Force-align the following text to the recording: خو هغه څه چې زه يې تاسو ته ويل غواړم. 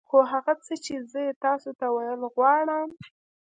خو 0.09 0.17
هغه 0.31 0.53
څه 0.65 0.73
چې 0.85 0.93
زه 1.11 1.19
يې 1.27 1.33
تاسو 1.45 1.69
ته 1.79 1.85
ويل 1.95 2.21
غواړم. 2.33 2.89